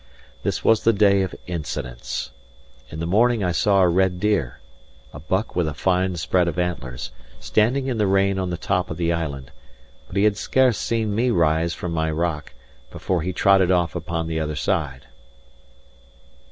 [0.41, 2.31] This was the day of incidents.
[2.89, 4.59] In the morning I saw a red deer,
[5.13, 8.89] a buck with a fine spread of antlers, standing in the rain on the top
[8.89, 9.51] of the island;
[10.07, 12.53] but he had scarce seen me rise from under my rock,
[12.89, 15.05] before he trotted off upon the other side.